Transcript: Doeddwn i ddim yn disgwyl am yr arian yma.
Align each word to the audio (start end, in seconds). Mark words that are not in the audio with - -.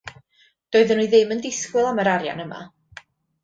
Doeddwn 0.75 1.03
i 1.03 1.05
ddim 1.11 1.35
yn 1.37 1.45
disgwyl 1.45 1.91
am 1.93 2.05
yr 2.05 2.13
arian 2.17 2.45
yma. 2.49 2.67